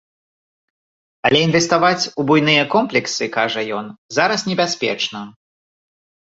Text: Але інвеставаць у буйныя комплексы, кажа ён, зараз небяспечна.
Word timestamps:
Але 1.29 1.39
інвеставаць 1.47 2.09
у 2.23 2.25
буйныя 2.33 2.63
комплексы, 2.75 3.23
кажа 3.37 3.61
ён, 3.83 3.95
зараз 4.21 4.49
небяспечна. 4.51 5.19